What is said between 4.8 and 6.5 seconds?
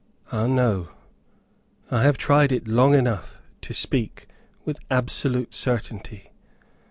absolute certainty.